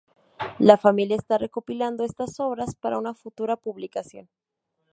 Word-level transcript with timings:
La 0.57 0.79
familia 0.79 1.15
está 1.15 1.37
recopilando 1.37 2.03
estas 2.03 2.39
obras 2.39 2.73
para 2.73 2.97
una 2.97 3.13
futura 3.13 3.55
publicación. 3.55 4.27